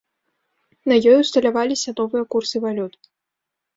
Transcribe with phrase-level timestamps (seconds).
[0.91, 2.93] На ёй усталяваліся новыя курсы валют.